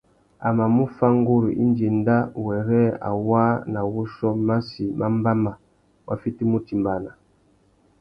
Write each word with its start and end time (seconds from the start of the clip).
A 0.45 0.47
mà 0.57 0.65
mú 0.75 0.83
fá 0.97 1.07
nguru 1.17 1.49
indi 1.63 1.83
enda 1.91 2.17
wêrê 2.45 2.83
a 3.09 3.09
waā 3.27 3.49
nà 3.73 3.81
wuchiô 3.93 4.29
massi 4.47 4.85
mà 4.99 5.05
mbáma 5.17 5.51
wa 6.07 6.13
fitimú 6.21 6.55
utimbāna. 6.61 7.11